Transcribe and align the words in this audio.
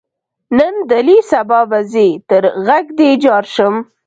نن 0.57 0.73
دلې 0.91 1.17
سبا 1.31 1.59
به 1.69 1.79
ځې 1.91 2.07
تر 2.29 2.43
غږ 2.67 2.85
دې 2.97 3.09
جار 3.23 3.45
شم. 3.55 3.75